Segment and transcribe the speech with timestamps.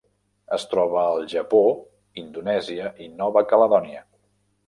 [0.55, 1.59] Es troba al Japó,
[2.23, 4.05] Indonèsia i Nova Caledònia.